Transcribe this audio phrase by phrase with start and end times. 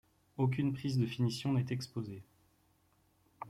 [0.37, 2.23] Aucune prise de finition n'est exposée.